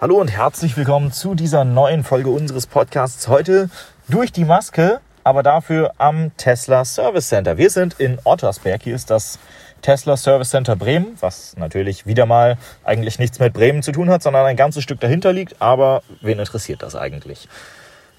Hallo 0.00 0.20
und 0.20 0.28
herzlich 0.28 0.76
willkommen 0.76 1.10
zu 1.10 1.34
dieser 1.34 1.64
neuen 1.64 2.04
Folge 2.04 2.30
unseres 2.30 2.68
Podcasts. 2.68 3.26
Heute 3.26 3.68
durch 4.08 4.30
die 4.30 4.44
Maske, 4.44 5.00
aber 5.24 5.42
dafür 5.42 5.90
am 5.98 6.30
Tesla 6.36 6.84
Service 6.84 7.26
Center. 7.26 7.58
Wir 7.58 7.68
sind 7.68 7.98
in 7.98 8.20
Ottersberg. 8.22 8.80
Hier 8.80 8.94
ist 8.94 9.10
das 9.10 9.40
Tesla 9.82 10.16
Service 10.16 10.50
Center 10.50 10.76
Bremen, 10.76 11.16
was 11.18 11.56
natürlich 11.56 12.06
wieder 12.06 12.26
mal 12.26 12.58
eigentlich 12.84 13.18
nichts 13.18 13.40
mit 13.40 13.52
Bremen 13.52 13.82
zu 13.82 13.90
tun 13.90 14.08
hat, 14.08 14.22
sondern 14.22 14.46
ein 14.46 14.54
ganzes 14.54 14.84
Stück 14.84 15.00
dahinter 15.00 15.32
liegt. 15.32 15.60
Aber 15.60 16.04
wen 16.20 16.38
interessiert 16.38 16.84
das 16.84 16.94
eigentlich? 16.94 17.48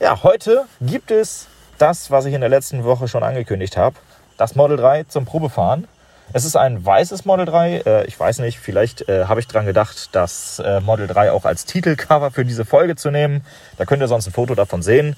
Ja, 0.01 0.21
heute 0.21 0.65
gibt 0.81 1.11
es 1.11 1.47
das, 1.77 2.11
was 2.11 2.25
ich 2.25 2.33
in 2.33 2.41
der 2.41 2.49
letzten 2.49 2.83
Woche 2.83 3.07
schon 3.07 3.23
angekündigt 3.23 3.77
habe. 3.77 3.95
Das 4.35 4.53
Model 4.53 4.75
3 4.75 5.05
zum 5.05 5.23
Probefahren. 5.23 5.87
Es 6.31 6.45
ist 6.45 6.55
ein 6.55 6.85
weißes 6.85 7.25
Model 7.25 7.45
3. 7.47 7.77
Äh, 7.85 8.05
ich 8.05 8.19
weiß 8.19 8.39
nicht, 8.39 8.59
vielleicht 8.59 9.09
äh, 9.09 9.25
habe 9.25 9.39
ich 9.39 9.47
dran 9.47 9.65
gedacht, 9.65 10.09
das 10.11 10.59
äh, 10.59 10.79
Model 10.79 11.07
3 11.07 11.31
auch 11.31 11.43
als 11.43 11.65
Titelcover 11.65 12.29
für 12.29 12.45
diese 12.45 12.65
Folge 12.65 12.95
zu 12.95 13.09
nehmen. 13.09 13.43
Da 13.77 13.85
könnt 13.85 14.03
ihr 14.03 14.07
sonst 14.07 14.27
ein 14.27 14.33
Foto 14.33 14.53
davon 14.53 14.83
sehen. 14.83 15.15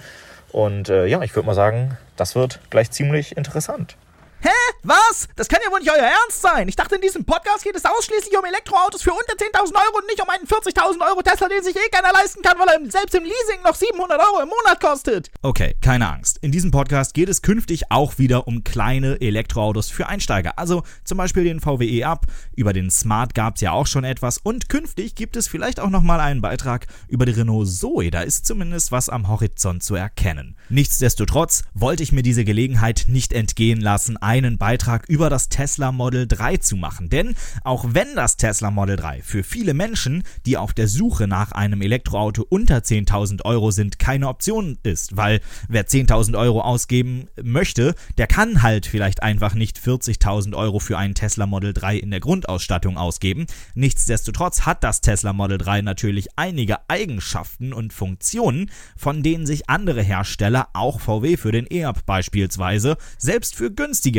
Und 0.52 0.90
ja, 0.90 1.22
ich 1.22 1.34
würde 1.34 1.46
mal 1.46 1.54
sagen, 1.54 1.98
das 2.18 2.36
wird 2.36 2.60
gleich 2.70 2.92
ziemlich 2.92 3.38
interessant. 3.38 3.96
Hä? 4.42 4.50
Was? 4.84 5.28
Das 5.36 5.48
kann 5.48 5.60
ja 5.64 5.72
wohl 5.72 5.80
nicht 5.80 5.92
euer 5.92 6.02
Ernst 6.02 6.42
sein. 6.42 6.68
Ich 6.68 6.76
dachte, 6.76 6.96
in 6.96 7.02
diesem 7.02 7.24
Podcast 7.26 7.64
geht 7.64 7.76
es 7.76 7.86
ausschließlich 7.86 8.36
um 8.36 8.44
Elektroautos 8.44 9.04
für 9.04 9.12
unter 9.12 9.34
10.000 9.34 9.76
Euro 9.76 9.98
und 10.00 10.08
nicht 10.08 10.20
um 10.20 10.28
einen 10.30 10.48
40.000 10.48 11.08
Euro 11.08 11.22
Tesla, 11.22 11.48
den 11.48 11.62
sich 11.62 11.76
eh 11.76 11.90
keiner 11.92 12.12
leisten 12.12 12.42
kann, 12.42 12.58
weil 12.58 12.68
er 12.68 12.90
selbst 12.90 13.14
im 13.14 13.24
Leasing 13.24 13.62
noch 13.64 13.76
700 13.76 14.20
Euro 14.20 14.42
im 14.42 14.50
Monat 14.50 14.82
kostet. 14.82 15.30
Okay, 15.44 15.76
keine 15.82 16.12
Angst. 16.12 16.40
In 16.42 16.52
diesem 16.52 16.72
Podcast 16.72 17.14
geht 17.14 17.30
es 17.30 17.44
künftig 17.44 17.92
auch 17.92 18.18
wieder 18.18 18.48
um 18.48 18.64
kleine 18.64 19.22
Elektroautos 19.22 19.92
für 19.92 20.08
Einsteiger. 20.08 20.58
Also 20.58 20.82
zum 21.04 21.20
Beispiel 21.20 21.44
den 21.44 21.60
VW 21.60 21.86
E-Up. 21.86 22.26
Über 22.56 22.74
den 22.74 22.90
Smart 22.90 23.36
gab 23.36 23.56
es 23.56 23.62
ja 23.62 23.74
auch 23.74 23.86
schon 23.86 24.04
etwas. 24.04 24.40
Und 24.40 24.70
künftig 24.70 25.14
gibt 25.14 25.36
es 25.36 25.48
vielleicht 25.48 25.80
auch 25.80 25.92
nochmal 25.92 26.20
einen 26.20 26.42
Beitrag 26.42 26.88
über 27.08 27.28
die 27.28 27.34
Renault 27.34 27.70
Zoe. 27.70 28.10
Da 28.10 28.22
ist 28.22 28.48
zumindest 28.48 28.92
was 28.92 29.10
am 29.10 29.28
Horizont 29.28 29.84
zu 29.84 29.94
erkennen. 29.94 30.56
Nichtsdestotrotz 30.70 31.64
wollte 31.76 32.02
ich 32.02 32.12
mir 32.12 32.24
diese 32.24 32.44
Gelegenheit 32.46 33.06
nicht 33.08 33.34
entgehen 33.34 33.80
lassen, 33.80 34.18
einen 34.32 34.58
Beitrag 34.58 35.10
über 35.10 35.30
das 35.30 35.50
Tesla 35.50 35.92
Model 35.92 36.26
3 36.26 36.56
zu 36.56 36.78
machen. 36.78 37.10
Denn 37.10 37.36
auch 37.66 37.84
wenn 37.90 38.16
das 38.16 38.38
Tesla 38.38 38.72
Model 38.72 38.96
3 38.96 39.22
für 39.22 39.44
viele 39.44 39.74
Menschen, 39.74 40.24
die 40.46 40.56
auf 40.56 40.72
der 40.72 40.88
Suche 40.88 41.28
nach 41.28 41.52
einem 41.52 41.82
Elektroauto 41.82 42.46
unter 42.48 42.78
10.000 42.78 43.44
Euro 43.44 43.72
sind, 43.72 44.00
keine 44.00 44.30
Option 44.30 44.78
ist, 44.84 45.18
weil 45.18 45.42
wer 45.68 45.86
10.000 45.86 46.40
Euro 46.40 46.62
ausgeben 46.62 47.28
möchte, 47.44 47.94
der 48.18 48.28
kann 48.28 48.62
halt 48.62 48.86
vielleicht 48.86 49.22
einfach 49.22 49.54
nicht 49.54 49.78
40.000 49.78 50.56
Euro 50.56 50.80
für 50.80 50.98
einen 50.98 51.14
Tesla 51.14 51.46
Model 51.46 51.74
3 51.74 51.98
in 51.98 52.12
der 52.12 52.22
Grundausstattung 52.22 52.98
ausgeben. 52.98 53.48
Nichtsdestotrotz 53.74 54.62
hat 54.62 54.82
das 54.86 55.02
Tesla 55.02 55.34
Model 55.34 55.58
3 55.58 55.82
natürlich 55.82 56.30
einige 56.38 56.90
Eigenschaften 56.90 57.74
und 57.74 57.92
Funktionen, 57.92 58.72
von 58.96 59.24
denen 59.24 59.46
sich 59.46 59.70
andere 59.70 60.02
Hersteller, 60.02 60.70
auch 60.72 61.02
VW 61.02 61.36
für 61.36 61.52
den 61.52 61.68
E-Up 61.70 62.06
beispielsweise, 62.06 62.96
selbst 63.18 63.56
für 63.56 63.72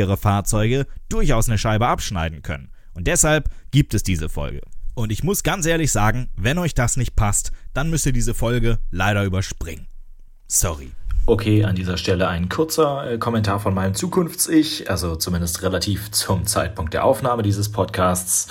günstigere 0.03 0.17
Fahrzeuge 0.17 0.85
durchaus 1.09 1.47
eine 1.47 1.57
Scheibe 1.57 1.87
abschneiden 1.87 2.41
können. 2.41 2.69
Und 2.93 3.07
deshalb 3.07 3.49
gibt 3.71 3.93
es 3.93 4.03
diese 4.03 4.29
Folge. 4.29 4.61
Und 4.95 5.11
ich 5.11 5.23
muss 5.23 5.43
ganz 5.43 5.65
ehrlich 5.65 5.91
sagen, 5.91 6.29
wenn 6.35 6.57
euch 6.57 6.75
das 6.75 6.97
nicht 6.97 7.15
passt, 7.15 7.51
dann 7.73 7.89
müsst 7.89 8.05
ihr 8.05 8.13
diese 8.13 8.33
Folge 8.33 8.79
leider 8.91 9.23
überspringen. 9.23 9.87
Sorry. 10.47 10.91
Okay, 11.25 11.63
an 11.63 11.75
dieser 11.75 11.97
Stelle 11.97 12.27
ein 12.27 12.49
kurzer 12.49 13.13
äh, 13.13 13.17
Kommentar 13.17 13.59
von 13.59 13.73
meinem 13.73 13.95
Zukunfts-Ich, 13.95 14.89
also 14.89 15.15
zumindest 15.15 15.63
relativ 15.63 16.11
zum 16.11 16.45
Zeitpunkt 16.45 16.93
der 16.93 17.05
Aufnahme 17.05 17.43
dieses 17.43 17.71
Podcasts. 17.71 18.47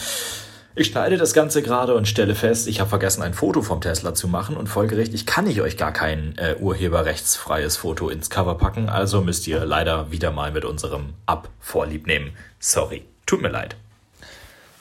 Ich 0.75 0.87
schneide 0.87 1.19
das 1.19 1.35
Ganze 1.35 1.61
gerade 1.61 1.95
und 1.95 2.09
stelle 2.09 2.35
fest, 2.35 2.67
ich 2.67 2.81
habe 2.81 2.89
vergessen, 2.89 3.21
ein 3.21 3.35
Foto 3.35 3.61
vom 3.61 3.83
Tesla 3.83 4.15
zu 4.15 4.27
machen 4.27 4.57
und 4.57 4.69
folgerichtig 4.69 5.27
kann 5.27 5.47
ich 5.47 5.61
euch 5.61 5.77
gar 5.77 5.93
kein 5.93 6.35
äh, 6.39 6.57
urheberrechtsfreies 6.59 7.77
Foto 7.77 8.09
ins 8.09 8.31
Cover 8.31 8.57
packen, 8.57 8.89
also 8.89 9.21
müsst 9.21 9.47
ihr 9.47 9.67
leider 9.67 10.11
wieder 10.11 10.31
mal 10.31 10.51
mit 10.51 10.65
unserem 10.65 11.13
Ab 11.27 11.51
vorlieb 11.61 12.07
nehmen. 12.07 12.33
Sorry, 12.59 13.05
tut 13.27 13.43
mir 13.43 13.51
leid. 13.51 13.77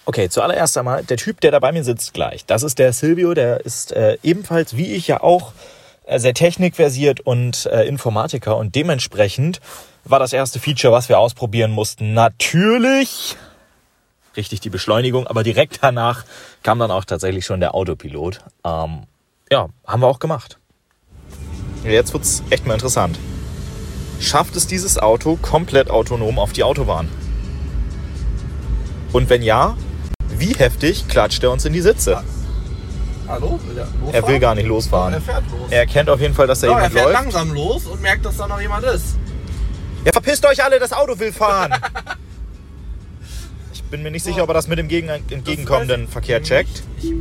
Okay, 0.05 0.29
zuallererst 0.29 0.77
einmal, 0.77 1.03
der 1.03 1.17
Typ, 1.17 1.41
der 1.41 1.51
da 1.51 1.59
bei 1.59 1.73
mir 1.73 1.83
sitzt 1.83 2.13
gleich, 2.13 2.45
das 2.45 2.63
ist 2.63 2.79
der 2.79 2.93
Silvio, 2.93 3.33
der 3.33 3.65
ist 3.65 3.91
äh, 3.91 4.17
ebenfalls 4.23 4.77
wie 4.77 4.93
ich 4.93 5.09
ja 5.09 5.21
auch 5.21 5.51
äh, 6.05 6.19
sehr 6.19 6.33
technikversiert 6.33 7.19
und 7.19 7.65
äh, 7.65 7.83
Informatiker 7.83 8.55
und 8.55 8.75
dementsprechend 8.75 9.59
war 10.05 10.19
das 10.19 10.31
erste 10.31 10.59
Feature, 10.59 10.93
was 10.93 11.09
wir 11.09 11.19
ausprobieren 11.19 11.71
mussten, 11.71 12.13
natürlich 12.13 13.35
richtig 14.37 14.59
die 14.61 14.69
Beschleunigung, 14.69 15.27
aber 15.27 15.43
direkt 15.43 15.79
danach 15.81 16.25
kam 16.63 16.79
dann 16.79 16.91
auch 16.91 17.05
tatsächlich 17.05 17.45
schon 17.45 17.59
der 17.59 17.75
Autopilot. 17.75 18.39
Ähm, 18.65 19.03
ja, 19.51 19.67
haben 19.85 20.01
wir 20.01 20.07
auch 20.07 20.19
gemacht. 20.19 20.57
Jetzt 21.83 22.13
wird 22.13 22.23
es 22.23 22.43
echt 22.49 22.65
mal 22.67 22.75
interessant. 22.75 23.17
Schafft 24.19 24.55
es 24.55 24.67
dieses 24.67 24.99
Auto 24.99 25.37
komplett 25.41 25.89
autonom 25.89 26.37
auf 26.37 26.53
die 26.53 26.63
Autobahn? 26.63 27.09
Und 29.11 29.29
wenn 29.29 29.41
ja, 29.41 29.75
wie 30.29 30.53
heftig 30.53 31.07
klatscht 31.07 31.43
er 31.43 31.51
uns 31.51 31.65
in 31.65 31.73
die 31.73 31.81
Sitze? 31.81 32.23
Hallo? 33.27 33.59
Will 33.65 33.77
er, 33.77 33.85
losfahren? 33.85 34.13
er 34.13 34.27
will 34.27 34.39
gar 34.39 34.55
nicht 34.55 34.67
losfahren. 34.67 35.13
Er 35.13 35.21
fährt 35.21 35.43
los. 35.51 35.71
Er 35.71 35.79
erkennt 35.79 36.09
auf 36.09 36.19
jeden 36.19 36.33
Fall, 36.33 36.47
dass 36.47 36.59
da 36.59 36.67
ja, 36.67 36.73
jemand 36.73 36.85
er 36.85 36.91
fährt 36.91 37.05
läuft. 37.05 37.23
langsam 37.23 37.53
los 37.53 37.85
und 37.87 38.01
merkt, 38.01 38.25
dass 38.25 38.37
da 38.37 38.47
noch 38.47 38.61
jemand 38.61 38.83
ist. 38.85 39.17
Ja, 40.05 40.11
verpisst 40.11 40.45
euch 40.45 40.63
alle, 40.63 40.79
das 40.79 40.93
Auto 40.93 41.17
will 41.19 41.31
fahren. 41.31 41.73
ich 43.91 43.97
bin 43.97 44.03
mir 44.03 44.11
nicht 44.11 44.23
sicher, 44.23 44.43
ob 44.43 44.49
er 44.49 44.53
das 44.53 44.69
mit 44.69 44.79
dem 44.79 44.87
gegen, 44.87 45.09
entgegenkommenden 45.09 46.07
Verkehr 46.07 46.41
checkt. 46.41 46.81
Ich 47.01 47.11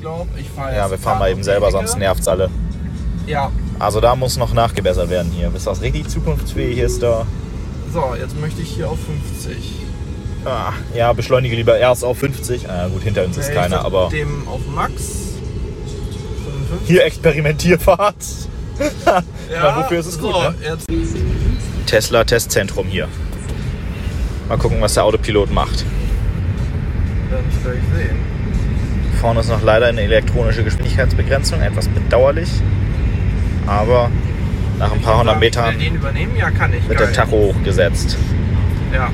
glaube, 0.00 0.28
ich 0.36 0.48
fahre 0.48 0.74
Ja, 0.74 0.90
wir 0.90 0.98
fahren 0.98 1.20
mal 1.20 1.30
eben 1.30 1.44
selber, 1.44 1.70
sonst 1.70 1.96
nervt's 1.96 2.26
alle. 2.26 2.50
Ja. 3.28 3.52
Also 3.78 4.00
da 4.00 4.16
muss 4.16 4.36
noch 4.36 4.52
nachgebessert 4.52 5.08
werden 5.08 5.30
hier. 5.30 5.50
Bis 5.50 5.64
das 5.64 5.80
richtig 5.82 6.08
zukunftsfähig 6.08 6.78
ist, 6.78 7.00
da. 7.00 7.28
So, 7.94 8.16
jetzt 8.20 8.36
möchte 8.40 8.60
ich 8.60 8.70
hier 8.70 8.90
auf 8.90 8.98
50. 9.38 9.56
Ah, 10.44 10.72
ja, 10.96 11.12
beschleunige 11.12 11.54
lieber 11.54 11.78
erst 11.78 12.04
auf 12.04 12.18
50. 12.18 12.68
Ah, 12.68 12.88
gut, 12.88 13.04
hinter 13.04 13.24
uns 13.24 13.36
ist 13.36 13.50
Äh, 13.50 13.54
keiner, 13.54 13.84
aber 13.84 14.08
Dem 14.08 14.48
auf 14.48 14.66
Max. 14.66 14.94
55. 16.44 16.88
hier 16.88 17.04
Experimentierfahrt. 17.04 18.16
Ja, 19.52 19.76
wofür 19.76 20.00
ist 20.00 20.06
es 20.06 20.14
so, 20.14 20.32
gut, 20.32 20.34
ne? 20.34 20.54
Tesla 21.86 22.24
Testzentrum 22.24 22.86
hier. 22.88 23.06
Mal 24.48 24.58
gucken, 24.58 24.80
was 24.80 24.94
der 24.94 25.04
Autopilot 25.04 25.52
macht. 25.52 25.84
Werden 27.30 27.46
ich 27.50 27.62
gleich 27.62 27.80
sehen. 27.94 28.16
Vorne 29.20 29.40
ist 29.40 29.48
noch 29.48 29.62
leider 29.62 29.86
eine 29.86 30.00
elektronische 30.02 30.64
Geschwindigkeitsbegrenzung, 30.64 31.60
etwas 31.60 31.88
bedauerlich. 31.88 32.48
Aber 33.66 34.10
nach 34.78 34.92
ein 34.92 35.02
paar 35.02 35.18
hundert 35.18 35.36
ich 35.36 35.40
Metern? 35.40 35.74
Ja, 35.78 36.48
ich. 36.48 36.88
wird 36.88 37.00
der 37.00 37.12
Tacho 37.12 37.52
hochgesetzt. 37.54 38.16
Ja. 38.92 39.10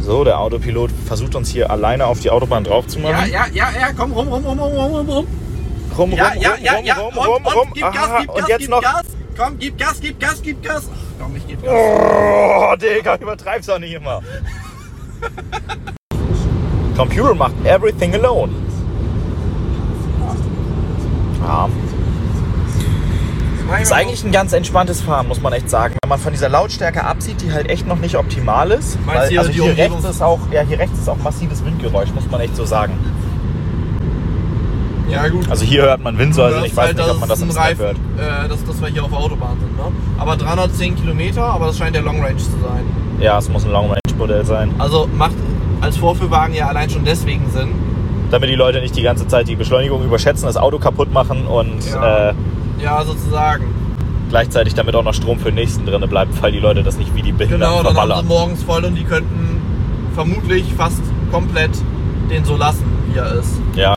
So, 0.00 0.24
der 0.24 0.38
Autopilot 0.38 0.90
versucht 1.06 1.34
uns 1.34 1.48
hier 1.48 1.70
alleine 1.70 2.06
auf 2.06 2.20
die 2.20 2.30
Autobahn 2.30 2.64
drauf 2.64 2.86
zu 2.88 2.98
machen. 2.98 3.30
Ja, 3.30 3.46
ja, 3.46 3.46
ja, 3.52 3.68
ja, 3.80 3.92
komm, 3.96 4.12
rum, 4.12 4.28
rum, 4.28 4.44
rum, 4.44 4.58
rum, 4.58 4.72
rum, 4.72 4.94
rum, 4.94 5.08
rum. 5.08 5.26
Rum, 5.96 6.10
rum, 6.10 6.18
Ja, 6.18 6.32
ja, 6.34 6.50
rum, 6.50 6.64
ja, 6.64 6.74
rum, 6.74 6.84
ja, 6.84 6.94
rum, 6.94 7.16
und, 7.16 7.26
rum, 7.26 7.46
und, 7.46 7.54
rum. 7.54 7.68
gib 7.74 7.82
Gas, 7.82 7.96
Aha, 7.96 8.18
gib 8.20 8.28
Gas, 8.28 8.36
und 8.36 8.48
jetzt 8.48 8.58
gib 8.60 8.70
noch. 8.70 8.82
Gas. 8.82 9.02
Komm, 9.36 9.58
gib 9.58 9.78
Gas, 9.78 10.00
gib 10.00 10.20
Gas, 10.20 10.42
gib 10.42 10.62
Gas. 10.62 10.90
Ach, 10.92 11.22
komm, 11.22 11.36
ich 11.36 11.46
geb 11.46 11.62
Gas. 11.62 11.72
Oh, 11.72 12.74
Digga, 12.76 13.16
übertreib's 13.16 13.66
doch 13.66 13.78
nicht 13.78 13.94
immer. 13.94 14.22
Computer 16.96 17.34
macht 17.34 17.54
everything 17.64 18.14
alone. 18.14 18.52
Ja, 21.42 21.68
ist 23.80 23.92
eigentlich 23.92 24.22
ein 24.24 24.32
ganz 24.32 24.52
entspanntes 24.52 25.00
Fahren, 25.00 25.28
muss 25.28 25.40
man 25.40 25.52
echt 25.52 25.70
sagen. 25.70 25.94
Wenn 26.02 26.08
man 26.08 26.18
von 26.18 26.32
dieser 26.32 26.48
Lautstärke 26.48 27.04
absieht, 27.04 27.40
die 27.40 27.52
halt 27.52 27.68
echt 27.68 27.86
noch 27.86 27.98
nicht 27.98 28.16
optimal 28.16 28.70
ist. 28.70 28.98
Weil, 29.06 29.36
also 29.38 29.50
hier 29.50 29.76
rechts 29.76 30.04
ist 30.04 30.22
auch, 30.22 30.40
ja, 30.50 30.62
hier 30.62 30.78
rechts 30.78 30.98
ist 30.98 31.08
auch 31.08 31.16
massives 31.16 31.64
Windgeräusch, 31.64 32.10
muss 32.14 32.30
man 32.30 32.40
echt 32.40 32.56
so 32.56 32.64
sagen. 32.64 32.98
Ja, 35.08 35.28
gut. 35.28 35.48
Also 35.50 35.64
hier 35.64 35.82
hört 35.82 36.02
man 36.02 36.16
Windsäuseln, 36.16 36.62
Das 36.62 36.70
ich 36.70 36.76
weiß 36.76 36.86
halt, 36.86 36.96
nicht, 36.96 37.10
ob 37.10 37.20
man 37.20 37.28
das 37.28 37.40
im 37.42 37.50
Snap 37.50 37.64
Reifen, 37.64 37.80
hört. 37.80 37.96
Äh, 37.96 38.48
dass, 38.48 38.64
dass 38.64 38.80
wir 38.80 38.88
hier 38.88 39.04
auf 39.04 39.12
Autobahn 39.12 39.58
sind. 39.60 39.76
Ne? 39.76 39.84
Aber 40.18 40.36
310 40.36 40.96
Kilometer, 40.96 41.44
aber 41.44 41.66
das 41.66 41.76
scheint 41.76 41.94
der 41.94 42.02
Long 42.02 42.22
Range 42.22 42.36
zu 42.36 42.50
sein. 42.50 42.84
Ja, 43.20 43.38
es 43.38 43.48
muss 43.48 43.64
ein 43.64 43.72
Long 43.72 43.88
Range 43.88 44.00
Modell 44.16 44.44
sein. 44.44 44.74
Also 44.78 45.08
macht 45.16 45.34
als 45.82 45.96
Vorführwagen 45.96 46.54
ja 46.54 46.68
allein 46.68 46.88
schon 46.88 47.04
deswegen 47.04 47.50
Sinn. 47.50 47.68
Damit 48.30 48.48
die 48.48 48.54
Leute 48.54 48.80
nicht 48.80 48.96
die 48.96 49.02
ganze 49.02 49.26
Zeit 49.28 49.48
die 49.48 49.56
Beschleunigung 49.56 50.02
überschätzen, 50.04 50.46
das 50.46 50.56
Auto 50.56 50.78
kaputt 50.78 51.12
machen 51.12 51.46
und 51.46 51.84
Ja. 51.90 52.30
äh, 52.30 52.34
Ja, 52.82 53.04
sozusagen. 53.04 53.64
gleichzeitig 54.30 54.74
damit 54.74 54.94
auch 54.94 55.04
noch 55.04 55.12
Strom 55.14 55.38
für 55.38 55.46
den 55.46 55.56
nächsten 55.56 55.84
drin 55.84 56.00
bleibt, 56.08 56.40
weil 56.42 56.52
die 56.52 56.58
Leute 56.60 56.82
das 56.82 56.96
nicht 56.96 57.14
wie 57.14 57.22
die 57.22 57.32
Behinderten 57.32 57.60
Genau, 57.60 57.76
dann 57.82 57.86
haben 57.88 57.94
verballern. 58.08 58.22
sie 58.26 58.28
morgens 58.28 58.62
voll 58.62 58.84
und 58.84 58.94
die 58.94 59.04
könnten 59.04 59.60
vermutlich 60.14 60.64
fast 60.76 61.02
komplett 61.30 61.70
den 62.30 62.44
so 62.44 62.56
lassen, 62.56 62.84
wie 63.12 63.18
er 63.18 63.34
ist. 63.34 63.50
Ja. 63.74 63.94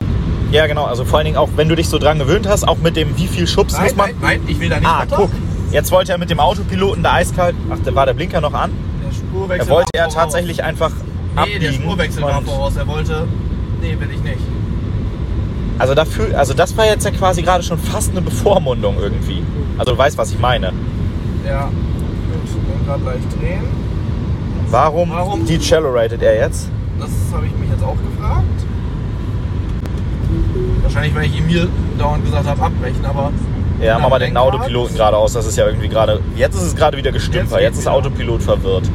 Ja, 0.52 0.66
genau. 0.66 0.84
Also 0.84 1.04
vor 1.04 1.18
allen 1.18 1.24
Dingen 1.26 1.36
auch, 1.38 1.48
wenn 1.56 1.68
du 1.68 1.74
dich 1.74 1.88
so 1.88 1.98
dran 1.98 2.18
gewöhnt 2.18 2.46
hast, 2.48 2.68
auch 2.68 2.78
mit 2.78 2.96
dem 2.96 3.16
wie 3.16 3.26
viel 3.26 3.46
Schubs 3.46 3.78
muss 3.80 3.96
man. 3.96 4.10
nein, 4.10 4.16
nein, 4.20 4.40
ich 4.46 4.60
will 4.60 4.68
da 4.68 4.78
nicht 4.78 4.88
Ah, 4.88 5.00
runter. 5.00 5.16
guck. 5.16 5.30
Jetzt 5.72 5.90
wollte 5.90 6.12
er 6.12 6.18
mit 6.18 6.30
dem 6.30 6.38
Autopiloten 6.38 7.02
da 7.02 7.14
eiskalt. 7.14 7.56
Ach, 7.70 7.78
da 7.84 7.94
war 7.94 8.06
der 8.06 8.14
Blinker 8.14 8.40
noch 8.40 8.54
an. 8.54 8.70
Der 9.04 9.12
Spurwechsel 9.12 9.66
Da 9.66 9.74
wollte 9.74 9.90
er 9.94 10.08
tatsächlich 10.08 10.62
einfach 10.62 10.92
Nee, 11.36 11.40
abbiegen. 11.42 11.60
der 11.60 11.72
Spurwechsel 11.72 12.22
war 12.22 12.38
und- 12.38 12.48
voraus. 12.48 12.76
Er 12.76 12.86
wollte. 12.88 13.26
Nee, 13.80 13.96
will 13.98 14.08
ich 14.12 14.22
nicht. 14.22 14.38
Also, 15.78 15.94
dafür, 15.94 16.38
also 16.38 16.54
das 16.54 16.74
war 16.76 16.86
jetzt 16.86 17.04
ja 17.04 17.10
quasi 17.10 17.42
gerade 17.42 17.62
schon 17.62 17.78
fast 17.78 18.10
eine 18.10 18.22
Bevormundung 18.22 18.96
irgendwie. 18.98 19.42
Also 19.78 19.92
du 19.92 19.98
weißt, 19.98 20.16
was 20.16 20.30
ich 20.32 20.38
meine. 20.38 20.72
Ja. 21.46 21.66
Gut, 21.66 22.50
dann 22.72 22.86
gerade 22.86 23.02
gleich 23.02 23.38
drehen. 23.38 23.64
Warum, 24.70 25.10
Warum? 25.10 25.44
decelerated 25.46 26.22
er 26.22 26.36
jetzt? 26.40 26.70
Das 26.98 27.10
habe 27.32 27.46
ich 27.46 27.52
mich 27.58 27.68
jetzt 27.70 27.84
auch 27.84 27.94
gefragt. 27.96 28.44
Wahrscheinlich, 30.82 31.14
weil 31.14 31.26
ich 31.26 31.38
ihm 31.38 31.46
mir 31.46 31.68
dauernd 31.98 32.24
gesagt 32.24 32.46
habe, 32.46 32.62
abbrechen, 32.62 33.04
aber. 33.04 33.30
Ja, 33.80 33.98
mach 33.98 34.08
mal 34.08 34.18
den. 34.18 34.36
Autopiloten 34.36 34.96
gerade 34.96 35.16
aus. 35.16 35.34
Das 35.34 35.46
ist 35.46 35.56
ja 35.56 35.66
irgendwie 35.66 35.88
gerade. 35.88 36.20
Jetzt 36.36 36.54
ist 36.54 36.62
es 36.62 36.74
gerade 36.76 36.96
wieder 36.96 37.12
gestümper. 37.12 37.56
Jetzt 37.56 37.62
Jetzt 37.62 37.74
ist 37.78 37.82
wieder. 37.82 37.92
Autopilot 37.92 38.42
verwirrt. 38.42 38.90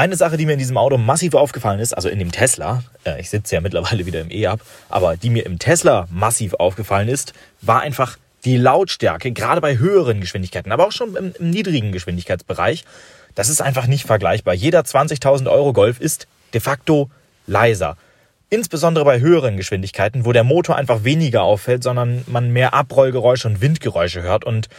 Eine 0.00 0.16
Sache, 0.16 0.38
die 0.38 0.46
mir 0.46 0.54
in 0.54 0.58
diesem 0.58 0.78
Auto 0.78 0.96
massiv 0.96 1.34
aufgefallen 1.34 1.78
ist, 1.78 1.92
also 1.92 2.08
in 2.08 2.18
dem 2.18 2.32
Tesla, 2.32 2.82
äh, 3.04 3.20
ich 3.20 3.28
sitze 3.28 3.56
ja 3.56 3.60
mittlerweile 3.66 4.06
wieder 4.06 4.22
im 4.22 4.30
E-Up, 4.30 4.60
aber 4.88 5.18
die 5.18 5.28
mir 5.28 5.44
im 5.44 5.58
Tesla 5.58 6.08
massiv 6.10 6.54
aufgefallen 6.54 7.08
ist, 7.08 7.34
war 7.60 7.82
einfach 7.82 8.16
die 8.46 8.56
Lautstärke, 8.56 9.30
gerade 9.32 9.60
bei 9.60 9.76
höheren 9.76 10.22
Geschwindigkeiten, 10.22 10.72
aber 10.72 10.86
auch 10.86 10.92
schon 10.92 11.16
im, 11.16 11.34
im 11.38 11.50
niedrigen 11.50 11.92
Geschwindigkeitsbereich. 11.92 12.84
Das 13.34 13.50
ist 13.50 13.60
einfach 13.60 13.86
nicht 13.86 14.06
vergleichbar. 14.06 14.54
Jeder 14.54 14.80
20.000 14.80 15.50
Euro 15.50 15.74
Golf 15.74 16.00
ist 16.00 16.26
de 16.54 16.62
facto 16.62 17.10
leiser. 17.46 17.98
Insbesondere 18.48 19.04
bei 19.04 19.20
höheren 19.20 19.58
Geschwindigkeiten, 19.58 20.24
wo 20.24 20.32
der 20.32 20.44
Motor 20.44 20.76
einfach 20.76 21.04
weniger 21.04 21.42
auffällt, 21.42 21.82
sondern 21.82 22.24
man 22.26 22.50
mehr 22.54 22.72
Abrollgeräusche 22.72 23.48
und 23.48 23.60
Windgeräusche 23.60 24.22
hört. 24.22 24.46
Und 24.46 24.70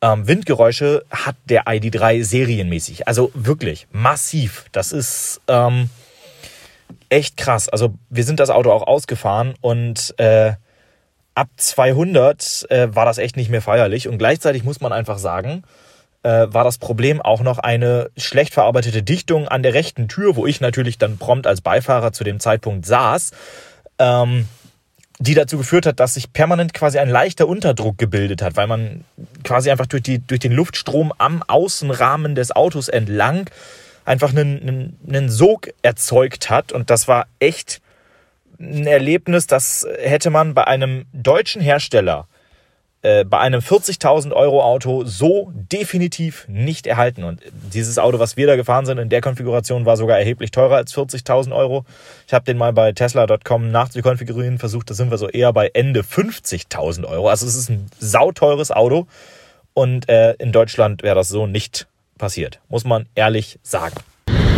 ähm, 0.00 0.26
Windgeräusche 0.26 1.04
hat 1.10 1.36
der 1.46 1.64
ID3 1.64 2.24
serienmäßig. 2.24 3.08
Also 3.08 3.30
wirklich 3.34 3.86
massiv. 3.92 4.66
Das 4.72 4.92
ist 4.92 5.40
ähm, 5.48 5.90
echt 7.08 7.36
krass. 7.36 7.68
Also 7.68 7.94
wir 8.10 8.24
sind 8.24 8.40
das 8.40 8.50
Auto 8.50 8.70
auch 8.70 8.86
ausgefahren 8.86 9.54
und 9.60 10.14
äh, 10.18 10.52
ab 11.34 11.48
200 11.56 12.66
äh, 12.70 12.94
war 12.94 13.04
das 13.04 13.18
echt 13.18 13.36
nicht 13.36 13.50
mehr 13.50 13.62
feierlich. 13.62 14.08
Und 14.08 14.18
gleichzeitig 14.18 14.64
muss 14.64 14.80
man 14.80 14.92
einfach 14.92 15.18
sagen, 15.18 15.64
äh, 16.22 16.46
war 16.48 16.64
das 16.64 16.78
Problem 16.78 17.20
auch 17.20 17.42
noch 17.42 17.58
eine 17.58 18.10
schlecht 18.16 18.54
verarbeitete 18.54 19.02
Dichtung 19.02 19.48
an 19.48 19.62
der 19.62 19.74
rechten 19.74 20.08
Tür, 20.08 20.36
wo 20.36 20.46
ich 20.46 20.60
natürlich 20.60 20.98
dann 20.98 21.18
prompt 21.18 21.46
als 21.46 21.60
Beifahrer 21.60 22.12
zu 22.12 22.24
dem 22.24 22.40
Zeitpunkt 22.40 22.86
saß, 22.86 23.32
ähm, 23.98 24.48
die 25.18 25.34
dazu 25.34 25.58
geführt 25.58 25.86
hat, 25.86 26.00
dass 26.00 26.14
sich 26.14 26.32
permanent 26.32 26.74
quasi 26.74 26.98
ein 26.98 27.08
leichter 27.08 27.46
Unterdruck 27.46 27.98
gebildet 27.98 28.42
hat, 28.42 28.56
weil 28.56 28.66
man 28.66 29.04
quasi 29.44 29.70
einfach 29.70 29.86
durch, 29.86 30.02
die, 30.02 30.18
durch 30.18 30.40
den 30.40 30.52
Luftstrom 30.52 31.12
am 31.18 31.42
Außenrahmen 31.42 32.34
des 32.34 32.50
Autos 32.50 32.88
entlang 32.88 33.48
einfach 34.04 34.30
einen, 34.30 34.60
einen, 34.60 34.98
einen 35.08 35.30
Sog 35.30 35.68
erzeugt 35.82 36.50
hat. 36.50 36.72
Und 36.72 36.90
das 36.90 37.08
war 37.08 37.26
echt 37.38 37.80
ein 38.58 38.86
Erlebnis, 38.86 39.46
das 39.46 39.86
hätte 39.98 40.30
man 40.30 40.54
bei 40.54 40.66
einem 40.66 41.06
deutschen 41.12 41.60
Hersteller 41.60 42.26
bei 43.28 43.38
einem 43.38 43.60
40.000 43.60 44.32
Euro 44.32 44.62
Auto 44.62 45.04
so 45.04 45.52
definitiv 45.54 46.46
nicht 46.48 46.86
erhalten. 46.86 47.24
Und 47.24 47.42
dieses 47.72 47.98
Auto, 47.98 48.18
was 48.18 48.36
wir 48.38 48.46
da 48.46 48.56
gefahren 48.56 48.86
sind, 48.86 48.98
in 48.98 49.10
der 49.10 49.20
Konfiguration 49.20 49.84
war 49.84 49.96
sogar 49.96 50.18
erheblich 50.18 50.50
teurer 50.50 50.76
als 50.76 50.94
40.000 50.94 51.54
Euro. 51.54 51.84
Ich 52.26 52.32
habe 52.32 52.44
den 52.44 52.56
mal 52.56 52.72
bei 52.72 52.92
Tesla.com 52.92 53.70
nachzukonfigurieren 53.70 54.58
versucht. 54.58 54.88
Da 54.88 54.94
sind 54.94 55.10
wir 55.10 55.18
so 55.18 55.28
eher 55.28 55.52
bei 55.52 55.70
Ende 55.74 56.00
50.000 56.00 57.04
Euro. 57.06 57.28
Also 57.28 57.46
es 57.46 57.56
ist 57.56 57.68
ein 57.68 57.90
sauteures 57.98 58.70
Auto. 58.70 59.06
Und 59.74 60.08
äh, 60.08 60.32
in 60.34 60.52
Deutschland 60.52 61.02
wäre 61.02 61.16
das 61.16 61.28
so 61.28 61.46
nicht 61.46 61.86
passiert. 62.16 62.60
Muss 62.68 62.84
man 62.84 63.06
ehrlich 63.14 63.58
sagen. 63.62 63.96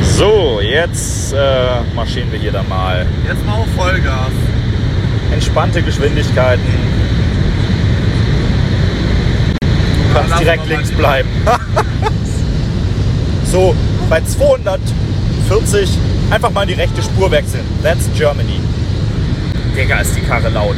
So, 0.02 0.60
jetzt 0.60 1.32
äh, 1.32 1.80
marschieren 1.94 2.30
wir 2.30 2.38
hier 2.38 2.52
dann 2.52 2.68
mal. 2.68 3.06
Jetzt 3.26 3.44
mal 3.44 3.60
auf 3.60 3.68
Vollgas. 3.76 4.30
Entspannte 5.32 5.82
Geschwindigkeiten. 5.82 6.62
Du 9.58 10.05
kannst 10.16 10.40
direkt 10.40 10.66
links 10.66 10.90
bleiben. 10.92 11.28
so, 13.52 13.74
bei 14.08 14.20
240 14.20 15.90
einfach 16.30 16.50
mal 16.50 16.66
die 16.66 16.74
rechte 16.74 17.02
Spur 17.02 17.30
wechseln. 17.30 17.64
That's 17.82 18.08
Germany. 18.16 18.60
Digga, 19.76 19.98
ist 19.98 20.16
die 20.16 20.22
Karre 20.22 20.48
laut. 20.48 20.76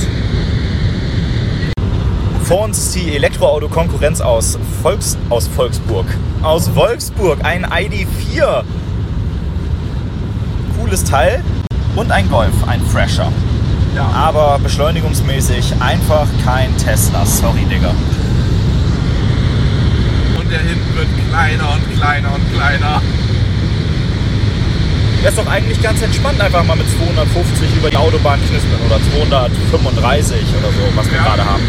Vor 2.42 2.64
uns 2.64 2.78
ist 2.78 2.94
die 2.94 3.14
Elektroauto-Konkurrenz 3.14 4.20
aus, 4.20 4.58
Volks, 4.82 5.16
aus 5.28 5.46
Volksburg. 5.46 6.06
Aus 6.42 6.74
Wolfsburg, 6.74 7.44
ein 7.44 7.66
ID4. 7.66 8.62
Cooles 10.78 11.04
Teil 11.04 11.44
und 11.94 12.10
ein 12.10 12.28
Golf, 12.30 12.54
ein 12.66 12.80
Fresher. 12.80 13.30
Ja. 13.94 14.06
Aber 14.14 14.58
beschleunigungsmäßig 14.62 15.74
einfach 15.80 16.26
kein 16.44 16.74
Tesla. 16.78 17.26
Sorry, 17.26 17.64
Digga. 17.70 17.92
Und 20.48 20.54
der 20.54 20.60
hinten 20.62 20.96
wird 20.96 21.08
kleiner 21.28 21.72
und 21.74 21.94
kleiner 21.94 22.34
und 22.34 22.54
kleiner. 22.54 23.02
Das 25.22 25.32
ist 25.34 25.38
doch 25.38 25.46
eigentlich 25.46 25.82
ganz 25.82 26.00
entspannt, 26.00 26.40
einfach 26.40 26.64
mal 26.64 26.74
mit 26.74 26.86
250 26.88 27.76
über 27.76 27.90
die 27.90 27.96
Autobahn 27.98 28.40
knispeln 28.48 28.80
oder 28.86 28.98
235 29.12 30.36
oder 30.58 30.68
so, 30.72 30.96
was 30.96 31.10
wir 31.10 31.18
Ja. 31.18 31.22
gerade 31.24 31.44
haben. 31.44 31.62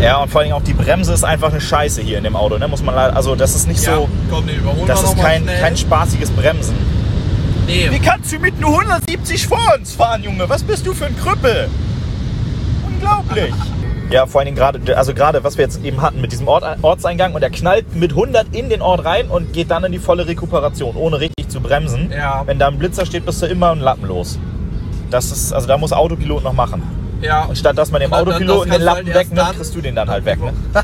Ja, 0.00 0.16
und 0.22 0.30
vor 0.30 0.40
allem 0.40 0.52
auch 0.52 0.62
die 0.62 0.72
Bremse 0.72 1.12
ist 1.12 1.22
einfach 1.24 1.50
eine 1.50 1.60
Scheiße 1.60 2.00
hier 2.00 2.16
in 2.16 2.24
dem 2.24 2.34
Auto, 2.34 2.56
ne? 2.56 2.66
Muss 2.66 2.82
man 2.82 2.94
leider, 2.94 3.14
also 3.14 3.34
das 3.34 3.54
ist 3.54 3.68
nicht 3.68 3.82
Ja, 3.84 3.96
so, 3.96 4.08
komm, 4.30 4.46
den 4.46 4.56
das 4.86 5.02
ist 5.02 5.18
kein, 5.20 5.42
schnell. 5.42 5.60
kein 5.60 5.76
spaßiges 5.76 6.30
Bremsen. 6.30 6.76
Nee, 7.66 7.88
Wie 7.90 7.98
kannst 7.98 8.32
du 8.32 8.38
mit 8.38 8.58
nur 8.58 8.70
170 8.70 9.46
vor 9.46 9.60
uns 9.78 9.92
fahren, 9.92 10.22
Junge? 10.22 10.48
Was 10.48 10.62
bist 10.62 10.86
du 10.86 10.94
für 10.94 11.06
ein 11.06 11.16
Krüppel? 11.18 11.68
Unglaublich. 12.86 13.52
Ja, 14.10 14.26
vor 14.26 14.40
allen 14.40 14.46
Dingen 14.46 14.56
gerade, 14.56 14.96
also 14.96 15.14
gerade 15.14 15.42
was 15.42 15.56
wir 15.58 15.64
jetzt 15.64 15.84
eben 15.84 16.00
hatten 16.00 16.20
mit 16.20 16.30
diesem 16.32 16.46
Ort, 16.46 16.64
Ortseingang 16.82 17.34
und 17.34 17.40
der 17.40 17.50
knallt 17.50 17.96
mit 17.96 18.12
100 18.12 18.54
in 18.54 18.68
den 18.68 18.80
Ort 18.80 19.04
rein 19.04 19.28
und 19.28 19.52
geht 19.52 19.70
dann 19.70 19.82
in 19.84 19.92
die 19.92 19.98
volle 19.98 20.26
Rekuperation, 20.28 20.94
ohne 20.96 21.18
richtig 21.20 21.48
zu 21.48 21.60
bremsen. 21.60 22.10
Ja. 22.12 22.42
Wenn 22.46 22.58
da 22.58 22.68
ein 22.68 22.78
Blitzer 22.78 23.04
steht, 23.04 23.26
bist 23.26 23.42
du 23.42 23.46
immer 23.46 23.72
ein 23.72 23.80
Lappen 23.80 24.06
los. 24.06 24.38
Das 25.10 25.30
ist, 25.32 25.52
also 25.52 25.66
da 25.66 25.76
muss 25.76 25.92
Autopilot 25.92 26.44
noch 26.44 26.52
machen. 26.52 26.82
ja. 27.20 27.44
Und 27.44 27.56
statt 27.58 27.76
dass 27.76 27.90
man 27.90 28.00
dem 28.00 28.12
Autopiloten 28.12 28.70
den 28.70 28.82
Lappen 28.82 29.06
halt 29.06 29.14
wegnimmt, 29.14 29.56
kriegst 29.56 29.74
du 29.74 29.80
den 29.80 29.94
dann 29.96 30.08
halt 30.08 30.24
weg. 30.24 30.38
Ne? 30.40 30.52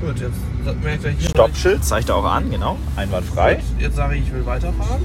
Gut, 0.00 0.20
jetzt. 0.20 1.30
Stoppschild 1.30 1.84
zeigt 1.84 2.08
er 2.08 2.16
auch 2.16 2.24
an, 2.24 2.50
genau. 2.50 2.76
Einwandfrei. 2.96 3.54
Gut, 3.56 3.64
Jetzt 3.78 3.96
sage 3.96 4.16
ich, 4.16 4.22
ich 4.22 4.32
will 4.32 4.44
weiterfahren. 4.44 5.02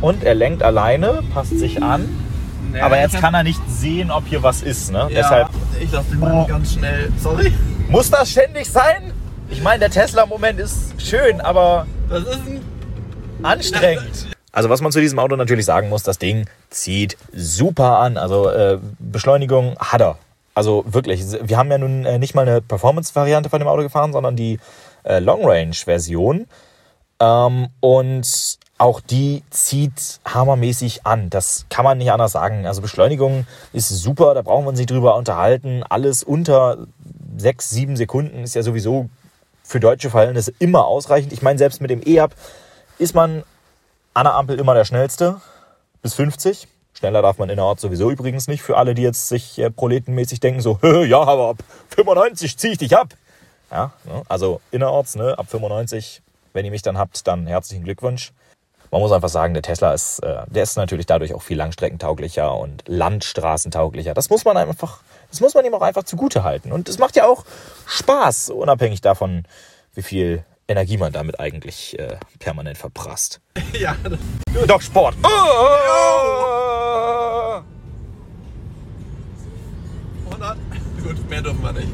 Und 0.00 0.22
er 0.24 0.34
lenkt 0.34 0.62
alleine, 0.62 1.20
passt 1.34 1.58
sich 1.58 1.82
an. 1.82 2.08
Nee, 2.72 2.80
Aber 2.80 2.98
jetzt 2.98 3.20
kann 3.20 3.34
er 3.34 3.42
nicht 3.42 3.60
sehen, 3.68 4.10
ob 4.10 4.26
hier 4.26 4.42
was 4.42 4.62
ist. 4.62 4.90
Ne? 4.92 4.98
Ja, 5.00 5.08
Deshalb 5.08 5.48
ich 5.80 5.92
lasse 5.92 6.10
den 6.10 6.20
mal 6.20 6.46
ganz 6.46 6.74
schnell. 6.74 7.12
Sorry. 7.20 7.52
muss 7.88 8.10
das 8.10 8.30
ständig 8.30 8.70
sein. 8.70 9.12
Ich 9.50 9.62
meine, 9.62 9.80
der 9.80 9.90
Tesla-Moment 9.90 10.60
ist 10.60 11.00
schön, 11.00 11.40
aber 11.40 11.86
Das 12.08 12.22
ist 12.22 12.40
anstrengend. 13.42 14.26
Also 14.52 14.68
was 14.70 14.80
man 14.80 14.92
zu 14.92 15.00
diesem 15.00 15.18
Auto 15.18 15.36
natürlich 15.36 15.64
sagen 15.64 15.88
muss, 15.88 16.02
das 16.02 16.18
Ding 16.18 16.46
zieht 16.70 17.16
super 17.32 17.98
an. 17.98 18.16
Also 18.16 18.50
äh, 18.50 18.78
Beschleunigung 18.98 19.76
hat 19.78 20.00
er. 20.00 20.18
Also 20.54 20.84
wirklich, 20.88 21.22
wir 21.42 21.56
haben 21.56 21.70
ja 21.70 21.78
nun 21.78 22.04
äh, 22.04 22.18
nicht 22.18 22.34
mal 22.34 22.42
eine 22.42 22.60
Performance-Variante 22.60 23.48
von 23.50 23.60
dem 23.60 23.68
Auto 23.68 23.82
gefahren, 23.82 24.12
sondern 24.12 24.34
die 24.36 24.58
äh, 25.04 25.20
Long-Range-Version. 25.20 26.46
Ähm, 27.20 27.68
und 27.80 28.58
auch 28.78 29.00
die 29.00 29.42
zieht 29.50 30.20
hammermäßig 30.24 31.04
an. 31.04 31.30
Das 31.30 31.66
kann 31.68 31.84
man 31.84 31.98
nicht 31.98 32.12
anders 32.12 32.32
sagen. 32.32 32.66
Also 32.66 32.80
Beschleunigung 32.80 33.46
ist 33.72 33.88
super, 33.88 34.34
da 34.34 34.42
brauchen 34.42 34.64
wir 34.64 34.70
uns 34.70 34.78
nicht 34.78 34.90
drüber 34.90 35.16
unterhalten. 35.16 35.82
Alles 35.82 36.22
unter 36.22 36.86
sechs, 37.36 37.70
sieben 37.70 37.96
Sekunden 37.96 38.44
ist 38.44 38.54
ja 38.54 38.62
sowieso 38.62 39.10
für 39.64 39.80
deutsche 39.80 40.10
Verhältnisse 40.10 40.52
immer 40.58 40.86
ausreichend. 40.86 41.32
Ich 41.32 41.42
meine, 41.42 41.58
selbst 41.58 41.80
mit 41.80 41.90
dem 41.90 42.00
E-Up 42.06 42.34
ist 42.98 43.14
man 43.14 43.42
an 44.14 44.24
der 44.24 44.34
Ampel 44.34 44.58
immer 44.58 44.74
der 44.74 44.84
Schnellste. 44.84 45.40
Bis 46.00 46.14
50. 46.14 46.68
Schneller 46.94 47.22
darf 47.22 47.38
man 47.38 47.48
innerorts 47.48 47.82
sowieso 47.82 48.10
übrigens 48.10 48.48
nicht. 48.48 48.62
Für 48.62 48.76
alle, 48.76 48.94
die 48.94 49.02
jetzt 49.02 49.28
sich 49.28 49.58
äh, 49.58 49.70
proletenmäßig 49.70 50.40
denken, 50.40 50.60
so, 50.60 50.78
ja, 50.82 51.20
aber 51.20 51.50
ab 51.50 51.58
95 51.90 52.56
ziehe 52.56 52.72
ich 52.72 52.78
dich 52.78 52.96
ab. 52.96 53.14
Ja, 53.70 53.92
ne? 54.04 54.22
also 54.28 54.60
innerorts, 54.70 55.14
ne, 55.14 55.38
ab 55.38 55.46
95, 55.48 56.22
wenn 56.54 56.64
ihr 56.64 56.70
mich 56.70 56.82
dann 56.82 56.96
habt, 56.96 57.26
dann 57.26 57.46
herzlichen 57.46 57.84
Glückwunsch. 57.84 58.32
Man 58.90 59.00
muss 59.02 59.12
einfach 59.12 59.28
sagen, 59.28 59.52
der 59.54 59.62
Tesla 59.62 59.92
ist, 59.92 60.20
äh, 60.20 60.42
der 60.46 60.62
ist 60.62 60.76
natürlich 60.76 61.06
dadurch 61.06 61.34
auch 61.34 61.42
viel 61.42 61.58
langstreckentauglicher 61.58 62.54
und 62.54 62.84
landstraßentauglicher. 62.86 64.14
Das 64.14 64.30
muss 64.30 64.44
man 64.44 64.56
einfach, 64.56 65.00
das 65.30 65.40
muss 65.40 65.54
man 65.54 65.64
ihm 65.64 65.74
auch 65.74 65.82
einfach 65.82 66.04
zugute 66.04 66.42
halten. 66.42 66.72
Und 66.72 66.88
es 66.88 66.98
macht 66.98 67.16
ja 67.16 67.26
auch 67.26 67.44
Spaß, 67.86 68.50
unabhängig 68.50 69.00
davon, 69.00 69.44
wie 69.94 70.02
viel 70.02 70.44
Energie 70.68 70.96
man 70.96 71.12
damit 71.12 71.38
eigentlich 71.40 71.98
äh, 71.98 72.16
permanent 72.38 72.78
verprasst. 72.78 73.40
Ja, 73.78 73.94
Doch 74.66 74.80
Sport. 74.80 75.16
Oh! 75.22 75.28
100. 80.30 80.56
Gut, 81.02 81.28
mehr 81.28 81.42
dürfen 81.42 81.62
wir 81.62 81.72
nicht. 81.72 81.88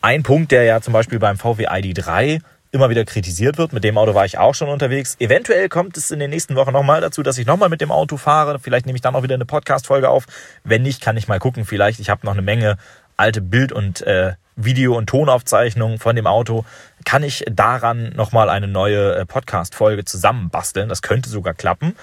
Ein 0.00 0.22
Punkt, 0.22 0.52
der 0.52 0.64
ja 0.64 0.80
zum 0.80 0.92
Beispiel 0.92 1.18
beim 1.18 1.36
VW 1.38 1.66
ID3 1.66 2.40
immer 2.74 2.90
wieder 2.90 3.04
kritisiert 3.04 3.56
wird. 3.56 3.72
Mit 3.72 3.84
dem 3.84 3.96
Auto 3.96 4.14
war 4.14 4.24
ich 4.24 4.36
auch 4.36 4.54
schon 4.54 4.68
unterwegs. 4.68 5.16
Eventuell 5.20 5.68
kommt 5.68 5.96
es 5.96 6.10
in 6.10 6.18
den 6.18 6.30
nächsten 6.30 6.56
Wochen 6.56 6.72
nochmal 6.72 7.00
dazu, 7.00 7.22
dass 7.22 7.38
ich 7.38 7.46
nochmal 7.46 7.68
mit 7.68 7.80
dem 7.80 7.92
Auto 7.92 8.16
fahre. 8.16 8.58
Vielleicht 8.58 8.84
nehme 8.84 8.96
ich 8.96 9.02
dann 9.02 9.14
auch 9.14 9.22
wieder 9.22 9.36
eine 9.36 9.46
Podcast-Folge 9.46 10.08
auf. 10.08 10.26
Wenn 10.64 10.82
nicht, 10.82 11.00
kann 11.00 11.16
ich 11.16 11.28
mal 11.28 11.38
gucken. 11.38 11.64
Vielleicht, 11.64 12.00
ich 12.00 12.10
habe 12.10 12.26
noch 12.26 12.32
eine 12.32 12.42
Menge 12.42 12.76
alte 13.16 13.40
Bild- 13.40 13.72
und 13.72 14.02
äh, 14.02 14.32
Video- 14.56 14.96
und 14.96 15.06
Tonaufzeichnungen 15.06 15.98
von 15.98 16.16
dem 16.16 16.26
Auto. 16.26 16.64
Kann 17.04 17.22
ich 17.22 17.44
daran 17.50 18.12
nochmal 18.14 18.50
eine 18.50 18.66
neue 18.66 19.14
äh, 19.14 19.24
Podcast-Folge 19.24 20.04
zusammenbasteln? 20.04 20.88
Das 20.88 21.00
könnte 21.00 21.30
sogar 21.30 21.54
klappen. 21.54 21.94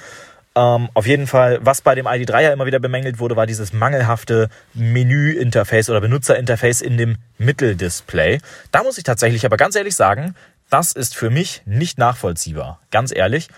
Ähm, 0.53 0.89
auf 0.93 1.07
jeden 1.07 1.27
Fall, 1.27 1.59
was 1.61 1.81
bei 1.81 1.95
dem 1.95 2.07
ID3 2.07 2.41
ja 2.41 2.53
immer 2.53 2.65
wieder 2.65 2.79
bemängelt 2.79 3.19
wurde, 3.19 3.37
war 3.37 3.45
dieses 3.45 3.71
mangelhafte 3.71 4.49
Menü-Interface 4.73 5.89
oder 5.89 6.01
Benutzerinterface 6.01 6.81
in 6.81 6.97
dem 6.97 7.17
Mitteldisplay. 7.37 8.39
Da 8.71 8.83
muss 8.83 8.97
ich 8.97 9.05
tatsächlich 9.05 9.45
aber 9.45 9.55
ganz 9.55 9.75
ehrlich 9.75 9.95
sagen, 9.95 10.35
das 10.71 10.93
ist 10.93 11.15
für 11.15 11.29
mich 11.29 11.61
nicht 11.65 11.99
nachvollziehbar. 11.99 12.79
Ganz 12.89 13.13
ehrlich. 13.13 13.49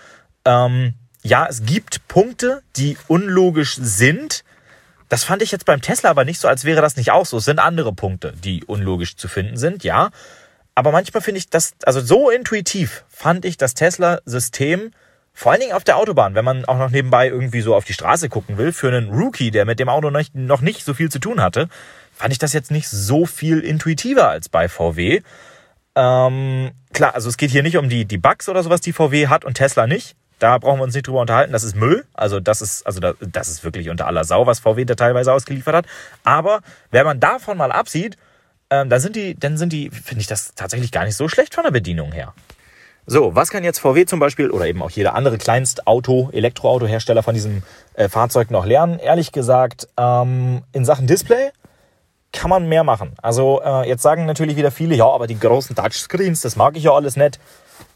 Ähm, 0.44 0.94
ja, 1.22 1.46
es 1.48 1.64
gibt 1.64 2.06
Punkte, 2.08 2.62
die 2.76 2.98
unlogisch 3.08 3.76
sind. 3.80 4.44
Das 5.08 5.24
fand 5.24 5.40
ich 5.40 5.52
jetzt 5.52 5.64
beim 5.64 5.80
Tesla 5.80 6.10
aber 6.10 6.24
nicht 6.24 6.40
so, 6.40 6.48
als 6.48 6.64
wäre 6.64 6.82
das 6.82 6.96
nicht 6.96 7.12
auch 7.12 7.24
so. 7.24 7.38
Es 7.38 7.46
sind 7.46 7.60
andere 7.60 7.92
Punkte, 7.92 8.34
die 8.42 8.64
unlogisch 8.64 9.16
zu 9.16 9.28
finden 9.28 9.56
sind, 9.56 9.84
ja. 9.84 10.10
Aber 10.74 10.90
manchmal 10.90 11.22
finde 11.22 11.38
ich 11.38 11.48
das, 11.48 11.74
also 11.84 12.00
so 12.00 12.30
intuitiv 12.30 13.04
fand 13.08 13.44
ich 13.44 13.56
das 13.56 13.74
Tesla-System 13.74 14.90
vor 15.36 15.50
allen 15.50 15.60
Dingen 15.60 15.72
auf 15.72 15.82
der 15.82 15.96
Autobahn, 15.96 16.36
wenn 16.36 16.44
man 16.44 16.64
auch 16.64 16.78
noch 16.78 16.90
nebenbei 16.90 17.28
irgendwie 17.28 17.60
so 17.60 17.74
auf 17.74 17.84
die 17.84 17.92
Straße 17.92 18.28
gucken 18.28 18.56
will, 18.56 18.72
für 18.72 18.88
einen 18.88 19.10
Rookie, 19.10 19.50
der 19.50 19.64
mit 19.64 19.80
dem 19.80 19.88
Auto 19.88 20.10
noch 20.10 20.60
nicht 20.60 20.84
so 20.84 20.94
viel 20.94 21.10
zu 21.10 21.18
tun 21.18 21.40
hatte, 21.40 21.68
fand 22.12 22.32
ich 22.32 22.38
das 22.38 22.52
jetzt 22.52 22.70
nicht 22.70 22.88
so 22.88 23.26
viel 23.26 23.58
intuitiver 23.58 24.28
als 24.28 24.48
bei 24.48 24.68
VW. 24.68 25.22
Ähm, 25.96 26.72
klar, 26.92 27.14
also 27.14 27.28
es 27.28 27.36
geht 27.36 27.50
hier 27.50 27.62
nicht 27.62 27.76
um 27.76 27.88
die, 27.88 28.04
die 28.04 28.18
Bugs 28.18 28.48
oder 28.48 28.62
sowas, 28.62 28.80
die 28.80 28.92
VW 28.92 29.28
hat 29.28 29.44
und 29.44 29.54
Tesla 29.54 29.86
nicht. 29.86 30.16
Da 30.38 30.58
brauchen 30.58 30.80
wir 30.80 30.84
uns 30.84 30.94
nicht 30.94 31.06
drüber 31.06 31.20
unterhalten. 31.20 31.52
Das 31.52 31.62
ist 31.62 31.76
Müll. 31.76 32.04
Also 32.12 32.40
das 32.40 32.60
ist, 32.60 32.86
also 32.86 33.00
das, 33.00 33.16
das 33.20 33.48
ist 33.48 33.64
wirklich 33.64 33.88
unter 33.88 34.06
aller 34.06 34.24
Sau, 34.24 34.46
was 34.46 34.58
VW 34.60 34.84
da 34.84 34.94
teilweise 34.94 35.32
ausgeliefert 35.32 35.74
hat. 35.74 35.86
Aber 36.24 36.60
wenn 36.90 37.06
man 37.06 37.20
davon 37.20 37.56
mal 37.56 37.72
absieht, 37.72 38.16
ähm, 38.70 38.90
dann 38.90 39.00
sind 39.00 39.16
die, 39.16 39.38
dann 39.38 39.56
sind 39.56 39.72
die, 39.72 39.90
finde 39.90 40.20
ich 40.20 40.26
das 40.26 40.54
tatsächlich 40.54 40.90
gar 40.90 41.04
nicht 41.04 41.16
so 41.16 41.28
schlecht 41.28 41.54
von 41.54 41.64
der 41.64 41.70
Bedienung 41.70 42.12
her. 42.12 42.34
So, 43.06 43.34
was 43.34 43.50
kann 43.50 43.64
jetzt 43.64 43.80
VW 43.80 44.06
zum 44.06 44.18
Beispiel 44.18 44.50
oder 44.50 44.66
eben 44.66 44.82
auch 44.82 44.90
jeder 44.90 45.14
andere 45.14 45.36
Kleinstauto, 45.36 46.30
Elektroautohersteller 46.32 47.22
von 47.22 47.34
diesem 47.34 47.62
äh, 47.92 48.08
Fahrzeug 48.08 48.50
noch 48.50 48.64
lernen? 48.64 48.98
Ehrlich 48.98 49.30
gesagt, 49.30 49.88
ähm, 49.98 50.62
in 50.72 50.86
Sachen 50.86 51.06
Display 51.06 51.50
kann 52.34 52.50
man 52.50 52.68
mehr 52.68 52.84
machen. 52.84 53.14
Also 53.22 53.62
äh, 53.64 53.88
jetzt 53.88 54.02
sagen 54.02 54.26
natürlich 54.26 54.56
wieder 54.56 54.70
viele, 54.70 54.94
ja, 54.94 55.06
aber 55.06 55.26
die 55.26 55.38
großen 55.38 55.74
Touchscreens, 55.74 56.42
das 56.42 56.56
mag 56.56 56.76
ich 56.76 56.84
ja 56.84 56.92
alles 56.92 57.16
nicht. 57.16 57.38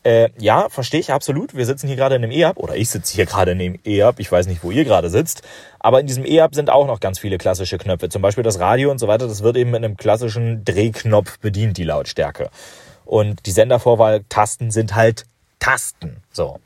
Äh, 0.04 0.30
ja, 0.38 0.68
verstehe 0.68 1.00
ich 1.00 1.12
absolut. 1.12 1.54
Wir 1.54 1.66
sitzen 1.66 1.88
hier 1.88 1.96
gerade 1.96 2.14
in 2.14 2.22
einem 2.22 2.32
E-Hub 2.32 2.56
oder 2.56 2.76
ich 2.76 2.88
sitze 2.88 3.14
hier 3.14 3.26
gerade 3.26 3.52
in 3.52 3.58
dem 3.58 3.78
E-Hub. 3.84 4.20
Ich 4.20 4.30
weiß 4.30 4.46
nicht, 4.46 4.62
wo 4.62 4.70
ihr 4.70 4.84
gerade 4.84 5.10
sitzt. 5.10 5.42
Aber 5.80 6.00
in 6.00 6.06
diesem 6.06 6.24
E-Hub 6.24 6.54
sind 6.54 6.70
auch 6.70 6.86
noch 6.86 7.00
ganz 7.00 7.18
viele 7.18 7.36
klassische 7.36 7.78
Knöpfe. 7.78 8.08
Zum 8.08 8.22
Beispiel 8.22 8.44
das 8.44 8.58
Radio 8.60 8.90
und 8.90 8.98
so 8.98 9.08
weiter. 9.08 9.26
Das 9.26 9.42
wird 9.42 9.56
eben 9.56 9.70
mit 9.70 9.84
einem 9.84 9.96
klassischen 9.96 10.64
Drehknopf 10.64 11.38
bedient, 11.40 11.76
die 11.76 11.84
Lautstärke. 11.84 12.50
Und 13.04 13.44
die 13.46 13.50
Sendervorwahltasten 13.50 14.70
sind 14.70 14.94
halt 14.94 15.24
Tasten. 15.58 16.22
So. 16.32 16.60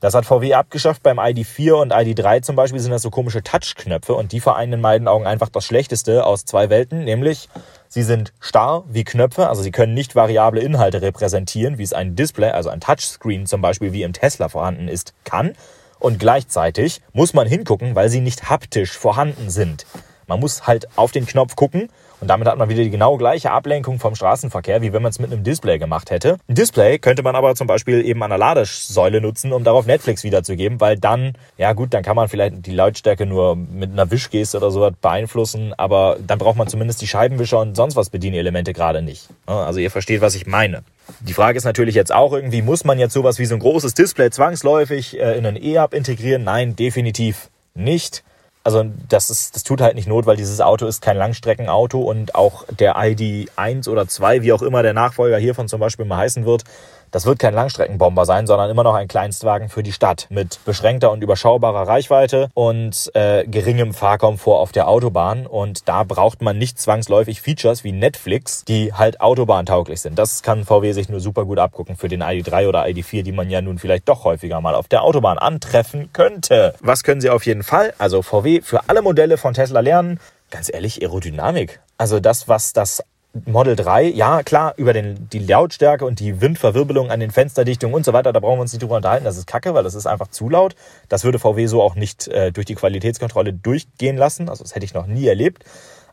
Das 0.00 0.14
hat 0.14 0.24
VW 0.24 0.54
abgeschafft. 0.54 1.02
Beim 1.02 1.18
ID4 1.18 1.72
und 1.72 1.92
ID3 1.92 2.40
zum 2.40 2.56
Beispiel 2.56 2.80
sind 2.80 2.90
das 2.90 3.02
so 3.02 3.10
komische 3.10 3.42
Touchknöpfe 3.42 4.14
und 4.14 4.32
die 4.32 4.40
vereinen 4.40 4.74
in 4.74 4.80
meinen 4.80 5.08
Augen 5.08 5.26
einfach 5.26 5.50
das 5.50 5.66
Schlechteste 5.66 6.24
aus 6.24 6.46
zwei 6.46 6.70
Welten, 6.70 7.04
nämlich 7.04 7.50
sie 7.88 8.02
sind 8.02 8.32
starr 8.40 8.84
wie 8.88 9.04
Knöpfe, 9.04 9.48
also 9.48 9.62
sie 9.62 9.72
können 9.72 9.92
nicht 9.92 10.16
variable 10.16 10.62
Inhalte 10.62 11.02
repräsentieren, 11.02 11.76
wie 11.76 11.82
es 11.82 11.92
ein 11.92 12.16
Display, 12.16 12.50
also 12.50 12.70
ein 12.70 12.80
Touchscreen 12.80 13.44
zum 13.44 13.60
Beispiel 13.60 13.92
wie 13.92 14.02
im 14.02 14.14
Tesla 14.14 14.48
vorhanden 14.48 14.88
ist, 14.88 15.12
kann. 15.24 15.52
Und 15.98 16.18
gleichzeitig 16.18 17.02
muss 17.12 17.34
man 17.34 17.46
hingucken, 17.46 17.94
weil 17.94 18.08
sie 18.08 18.22
nicht 18.22 18.48
haptisch 18.48 18.92
vorhanden 18.96 19.50
sind. 19.50 19.84
Man 20.26 20.40
muss 20.40 20.66
halt 20.66 20.88
auf 20.96 21.12
den 21.12 21.26
Knopf 21.26 21.56
gucken 21.56 21.90
und 22.20 22.28
damit 22.28 22.48
hat 22.48 22.58
man 22.58 22.68
wieder 22.68 22.82
die 22.82 22.90
genau 22.90 23.16
gleiche 23.16 23.50
Ablenkung 23.50 23.98
vom 23.98 24.14
Straßenverkehr, 24.14 24.82
wie 24.82 24.92
wenn 24.92 25.02
man 25.02 25.10
es 25.10 25.18
mit 25.18 25.32
einem 25.32 25.42
Display 25.42 25.78
gemacht 25.78 26.10
hätte. 26.10 26.36
Ein 26.48 26.54
Display 26.54 26.98
könnte 26.98 27.22
man 27.22 27.34
aber 27.34 27.54
zum 27.54 27.66
Beispiel 27.66 28.04
eben 28.04 28.22
an 28.22 28.30
der 28.30 28.38
Ladesäule 28.38 29.20
nutzen, 29.20 29.52
um 29.52 29.64
darauf 29.64 29.86
Netflix 29.86 30.24
wiederzugeben, 30.24 30.80
weil 30.80 30.98
dann, 30.98 31.34
ja 31.56 31.72
gut, 31.72 31.94
dann 31.94 32.02
kann 32.02 32.16
man 32.16 32.28
vielleicht 32.28 32.66
die 32.66 32.72
Lautstärke 32.72 33.26
nur 33.26 33.56
mit 33.56 33.90
einer 33.90 34.10
Wischgeste 34.10 34.58
oder 34.58 34.70
so 34.70 34.88
beeinflussen, 35.00 35.74
aber 35.76 36.16
dann 36.26 36.38
braucht 36.38 36.56
man 36.56 36.68
zumindest 36.68 37.00
die 37.02 37.06
Scheibenwischer 37.06 37.60
und 37.60 37.76
sonst 37.76 37.96
was 37.96 38.10
Bedienelemente 38.10 38.72
gerade 38.72 39.02
nicht. 39.02 39.28
Also 39.46 39.80
ihr 39.80 39.90
versteht, 39.90 40.20
was 40.20 40.34
ich 40.34 40.46
meine. 40.46 40.82
Die 41.20 41.32
Frage 41.32 41.56
ist 41.56 41.64
natürlich 41.64 41.94
jetzt 41.94 42.12
auch 42.12 42.32
irgendwie, 42.32 42.62
muss 42.62 42.84
man 42.84 42.98
jetzt 42.98 43.14
sowas 43.14 43.38
wie 43.38 43.46
so 43.46 43.54
ein 43.54 43.60
großes 43.60 43.94
Display 43.94 44.30
zwangsläufig 44.30 45.18
äh, 45.18 45.36
in 45.36 45.46
einen 45.46 45.62
E-Hub 45.62 45.92
integrieren? 45.92 46.44
Nein, 46.44 46.76
definitiv 46.76 47.50
nicht 47.74 48.22
also 48.62 48.84
das 49.08 49.30
ist, 49.30 49.56
das 49.56 49.64
tut 49.64 49.80
halt 49.80 49.94
nicht 49.94 50.06
Not, 50.06 50.26
weil 50.26 50.36
dieses 50.36 50.60
Auto 50.60 50.86
ist 50.86 51.00
kein 51.00 51.16
Langstreckenauto 51.16 52.00
und 52.00 52.34
auch 52.34 52.64
der 52.66 52.94
ID 52.98 53.50
1 53.56 53.88
oder 53.88 54.06
2, 54.06 54.42
wie 54.42 54.52
auch 54.52 54.62
immer 54.62 54.82
der 54.82 54.92
Nachfolger 54.92 55.38
hiervon 55.38 55.68
zum 55.68 55.80
Beispiel 55.80 56.04
mal 56.04 56.18
heißen 56.18 56.44
wird, 56.44 56.64
das 57.10 57.26
wird 57.26 57.38
kein 57.38 57.54
Langstreckenbomber 57.54 58.24
sein, 58.24 58.46
sondern 58.46 58.70
immer 58.70 58.82
noch 58.82 58.94
ein 58.94 59.08
Kleinstwagen 59.08 59.68
für 59.68 59.82
die 59.82 59.92
Stadt 59.92 60.26
mit 60.30 60.64
beschränkter 60.64 61.10
und 61.10 61.22
überschaubarer 61.22 61.88
Reichweite 61.88 62.48
und 62.54 63.10
äh, 63.14 63.44
geringem 63.46 63.94
Fahrkomfort 63.94 64.60
auf 64.60 64.72
der 64.72 64.88
Autobahn. 64.88 65.46
Und 65.46 65.88
da 65.88 66.04
braucht 66.04 66.42
man 66.42 66.58
nicht 66.58 66.78
zwangsläufig 66.78 67.40
Features 67.40 67.84
wie 67.84 67.92
Netflix, 67.92 68.64
die 68.64 68.92
halt 68.92 69.20
autobahntauglich 69.20 70.00
sind. 70.00 70.18
Das 70.18 70.42
kann 70.42 70.64
VW 70.64 70.92
sich 70.92 71.08
nur 71.08 71.20
super 71.20 71.44
gut 71.44 71.58
abgucken 71.58 71.96
für 71.96 72.08
den 72.08 72.22
ID3 72.22 72.68
oder 72.68 72.84
ID4, 72.84 73.22
die 73.22 73.32
man 73.32 73.50
ja 73.50 73.60
nun 73.60 73.78
vielleicht 73.78 74.08
doch 74.08 74.24
häufiger 74.24 74.60
mal 74.60 74.74
auf 74.74 74.88
der 74.88 75.02
Autobahn 75.02 75.38
antreffen 75.38 76.12
könnte. 76.12 76.74
Was 76.80 77.04
können 77.04 77.20
sie 77.20 77.30
auf 77.30 77.46
jeden 77.46 77.62
Fall? 77.62 77.92
Also 77.98 78.22
VW 78.22 78.60
für 78.62 78.88
alle 78.88 79.02
Modelle 79.02 79.36
von 79.36 79.54
Tesla 79.54 79.80
lernen. 79.80 80.20
Ganz 80.50 80.72
ehrlich, 80.72 81.02
Aerodynamik. 81.02 81.80
Also 81.96 82.18
das, 82.18 82.48
was 82.48 82.72
das 82.72 83.02
Model 83.46 83.76
3, 83.76 84.04
ja 84.04 84.42
klar, 84.42 84.74
über 84.76 84.92
den, 84.92 85.28
die 85.30 85.38
Lautstärke 85.38 86.04
und 86.04 86.18
die 86.18 86.40
Windverwirbelung 86.40 87.12
an 87.12 87.20
den 87.20 87.30
Fensterdichtungen 87.30 87.94
und 87.94 88.04
so 88.04 88.12
weiter, 88.12 88.32
da 88.32 88.40
brauchen 88.40 88.58
wir 88.58 88.62
uns 88.62 88.72
nicht 88.72 88.82
drüber 88.82 88.96
unterhalten, 88.96 89.24
das 89.24 89.36
ist 89.36 89.46
kacke, 89.46 89.72
weil 89.72 89.84
das 89.84 89.94
ist 89.94 90.06
einfach 90.06 90.28
zu 90.28 90.48
laut. 90.48 90.74
Das 91.08 91.22
würde 91.22 91.38
VW 91.38 91.66
so 91.66 91.80
auch 91.80 91.94
nicht 91.94 92.26
äh, 92.26 92.50
durch 92.50 92.66
die 92.66 92.74
Qualitätskontrolle 92.74 93.52
durchgehen 93.52 94.16
lassen, 94.16 94.48
also 94.48 94.64
das 94.64 94.74
hätte 94.74 94.84
ich 94.84 94.94
noch 94.94 95.06
nie 95.06 95.28
erlebt. 95.28 95.64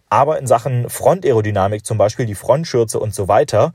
Aber 0.10 0.38
in 0.38 0.46
Sachen 0.46 0.90
Frontaerodynamik 0.90 1.86
zum 1.86 1.98
Beispiel, 1.98 2.28
die 2.28 2.36
Frontschürze 2.36 3.00
und 3.00 3.16
so 3.16 3.28
weiter, 3.28 3.74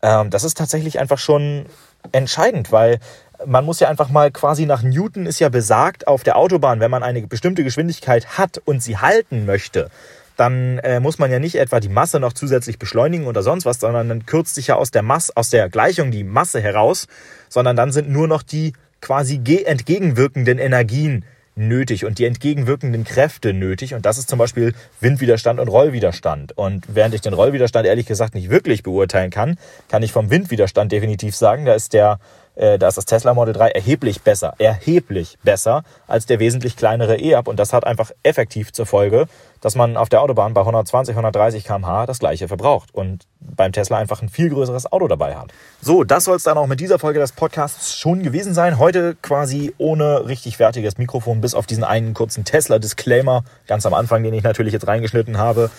ähm, 0.00 0.30
das 0.30 0.44
ist 0.44 0.56
tatsächlich 0.56 1.00
einfach 1.00 1.18
schon 1.18 1.66
entscheidend, 2.12 2.70
weil 2.70 3.00
man 3.44 3.64
muss 3.64 3.80
ja 3.80 3.88
einfach 3.88 4.08
mal 4.08 4.30
quasi 4.30 4.66
nach 4.66 4.82
Newton 4.82 5.26
ist 5.26 5.40
ja 5.40 5.48
besagt 5.48 6.06
auf 6.06 6.22
der 6.22 6.36
Autobahn, 6.36 6.78
wenn 6.78 6.90
man 6.90 7.02
eine 7.02 7.26
bestimmte 7.26 7.64
Geschwindigkeit 7.64 8.38
hat 8.38 8.62
und 8.64 8.82
sie 8.82 8.98
halten 8.98 9.46
möchte, 9.46 9.90
dann 10.36 10.78
äh, 10.78 11.00
muss 11.00 11.18
man 11.18 11.30
ja 11.30 11.38
nicht 11.38 11.56
etwa 11.56 11.80
die 11.80 11.88
Masse 11.88 12.20
noch 12.20 12.32
zusätzlich 12.32 12.78
beschleunigen 12.78 13.26
oder 13.26 13.42
sonst 13.42 13.64
was, 13.64 13.80
sondern 13.80 14.08
dann 14.08 14.26
kürzt 14.26 14.54
sich 14.54 14.68
ja 14.68 14.76
aus 14.76 14.90
der 14.90 15.02
Masse, 15.02 15.32
aus 15.36 15.50
der 15.50 15.68
Gleichung 15.68 16.10
die 16.10 16.24
Masse 16.24 16.60
heraus, 16.60 17.06
sondern 17.48 17.76
dann 17.76 17.92
sind 17.92 18.10
nur 18.10 18.28
noch 18.28 18.42
die 18.42 18.72
quasi 19.00 19.40
entgegenwirkenden 19.64 20.58
Energien 20.58 21.24
nötig 21.56 22.04
und 22.04 22.18
die 22.18 22.24
entgegenwirkenden 22.24 23.04
Kräfte 23.04 23.52
nötig. 23.52 23.94
Und 23.94 24.06
das 24.06 24.18
ist 24.18 24.28
zum 24.28 24.38
Beispiel 24.38 24.74
Windwiderstand 25.00 25.60
und 25.60 25.68
Rollwiderstand. 25.68 26.56
Und 26.56 26.84
während 26.88 27.14
ich 27.14 27.20
den 27.20 27.34
Rollwiderstand 27.34 27.86
ehrlich 27.86 28.06
gesagt 28.06 28.34
nicht 28.34 28.50
wirklich 28.50 28.82
beurteilen 28.82 29.30
kann, 29.30 29.56
kann 29.88 30.02
ich 30.02 30.12
vom 30.12 30.30
Windwiderstand 30.30 30.90
definitiv 30.90 31.36
sagen, 31.36 31.64
da 31.64 31.74
ist 31.74 31.92
der 31.92 32.18
äh, 32.56 32.78
da 32.78 32.88
ist 32.88 32.96
das 32.96 33.04
Tesla 33.04 33.34
Model 33.34 33.54
3 33.54 33.70
erheblich 33.70 34.22
besser, 34.22 34.54
erheblich 34.58 35.38
besser 35.42 35.82
als 36.06 36.26
der 36.26 36.38
wesentlich 36.38 36.76
kleinere 36.76 37.16
E-Up. 37.16 37.48
Und 37.48 37.58
das 37.58 37.72
hat 37.72 37.86
einfach 37.86 38.10
effektiv 38.22 38.72
zur 38.72 38.86
Folge, 38.86 39.26
dass 39.60 39.74
man 39.74 39.96
auf 39.96 40.08
der 40.08 40.20
Autobahn 40.20 40.54
bei 40.54 40.60
120, 40.60 41.14
130 41.14 41.64
km/h 41.64 42.06
das 42.06 42.18
gleiche 42.18 42.48
verbraucht 42.48 42.94
und 42.94 43.26
beim 43.40 43.72
Tesla 43.72 43.98
einfach 43.98 44.22
ein 44.22 44.28
viel 44.28 44.50
größeres 44.50 44.92
Auto 44.92 45.08
dabei 45.08 45.36
hat. 45.36 45.52
So, 45.80 46.04
das 46.04 46.24
soll 46.24 46.36
es 46.36 46.42
dann 46.42 46.58
auch 46.58 46.66
mit 46.66 46.80
dieser 46.80 46.98
Folge 46.98 47.18
des 47.18 47.32
Podcasts 47.32 47.96
schon 47.96 48.22
gewesen 48.22 48.54
sein. 48.54 48.78
Heute 48.78 49.16
quasi 49.20 49.74
ohne 49.78 50.26
richtig 50.26 50.58
fertiges 50.58 50.98
Mikrofon, 50.98 51.40
bis 51.40 51.54
auf 51.54 51.66
diesen 51.66 51.84
einen 51.84 52.14
kurzen 52.14 52.44
Tesla-Disclaimer 52.44 53.44
ganz 53.66 53.86
am 53.86 53.94
Anfang, 53.94 54.22
den 54.22 54.34
ich 54.34 54.42
natürlich 54.42 54.72
jetzt 54.72 54.86
reingeschnitten 54.86 55.38
habe. 55.38 55.70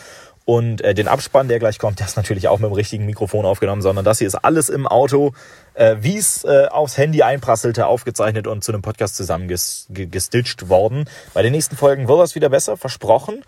Und 0.45 0.81
äh, 0.81 0.93
den 0.93 1.07
Abspann, 1.07 1.47
der 1.47 1.57
gleich 1.57 1.79
kommt, 1.79 1.99
der 1.99 2.05
ist 2.05 2.17
natürlich 2.17 2.47
auch 2.47 2.59
mit 2.59 2.69
dem 2.69 2.73
richtigen 2.73 3.05
Mikrofon 3.05 3.45
aufgenommen, 3.45 3.81
sondern 3.81 4.05
das 4.05 4.19
hier 4.19 4.27
ist 4.27 4.35
alles 4.35 4.69
im 4.69 4.85
Auto, 4.85 5.33
äh, 5.73 5.95
wie 5.99 6.17
es 6.17 6.43
äh, 6.43 6.67
aufs 6.69 6.97
Handy 6.97 7.23
einprasselte, 7.23 7.87
aufgezeichnet 7.87 8.45
und 8.45 8.63
zu 8.63 8.71
einem 8.71 8.83
Podcast 8.83 9.15
zusammengestitcht 9.15 10.69
worden. 10.69 11.05
Bei 11.33 11.41
den 11.41 11.51
nächsten 11.51 11.75
Folgen 11.75 12.07
wird 12.07 12.19
das 12.19 12.35
wieder 12.35 12.49
besser, 12.49 12.77
versprochen. 12.77 13.43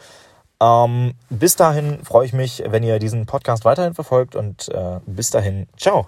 Ähm, 0.60 1.14
bis 1.30 1.56
dahin 1.56 2.04
freue 2.04 2.26
ich 2.26 2.34
mich, 2.34 2.64
wenn 2.66 2.82
ihr 2.82 2.98
diesen 2.98 3.28
Podcast 3.28 3.64
weiterhin 3.64 3.94
verfolgt 3.94 4.36
und 4.36 4.70
äh, 4.70 5.00
bis 5.06 5.30
dahin, 5.30 5.68
ciao. 5.78 6.08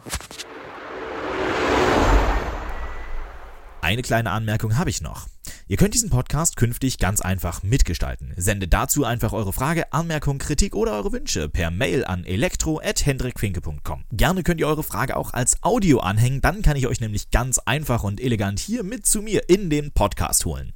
Eine 3.82 4.02
kleine 4.02 4.32
Anmerkung 4.32 4.78
habe 4.78 4.90
ich 4.90 5.02
noch. 5.02 5.28
Ihr 5.68 5.78
könnt 5.78 5.94
diesen 5.94 6.10
Podcast 6.10 6.58
künftig 6.58 6.98
ganz 6.98 7.22
einfach 7.22 7.64
mitgestalten. 7.64 8.34
Sendet 8.36 8.74
dazu 8.74 9.06
einfach 9.06 9.32
eure 9.32 9.54
Frage, 9.54 9.94
Anmerkung, 9.94 10.38
Kritik 10.38 10.76
oder 10.76 10.94
eure 10.94 11.14
Wünsche 11.14 11.48
per 11.48 11.72
Mail 11.72 12.04
an 12.04 12.26
elektro@hendrikfinke.com. 12.26 14.04
Gerne 14.12 14.44
könnt 14.44 14.60
ihr 14.60 14.68
eure 14.68 14.84
Frage 14.84 15.16
auch 15.16 15.34
als 15.34 15.64
Audio 15.64 16.00
anhängen, 16.00 16.42
dann 16.42 16.62
kann 16.62 16.76
ich 16.76 16.88
euch 16.88 17.00
nämlich 17.00 17.32
ganz 17.32 17.58
einfach 17.60 18.04
und 18.04 18.20
elegant 18.20 18.60
hier 18.60 18.84
mit 18.84 19.06
zu 19.06 19.22
mir 19.22 19.48
in 19.48 19.70
den 19.70 19.92
Podcast 19.92 20.46
holen. 20.46 20.74